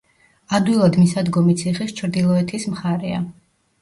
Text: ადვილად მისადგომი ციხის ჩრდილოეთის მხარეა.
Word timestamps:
ადვილად 0.59 0.95
მისადგომი 1.01 1.55
ციხის 1.63 1.93
ჩრდილოეთის 2.01 2.67
მხარეა. 2.73 3.21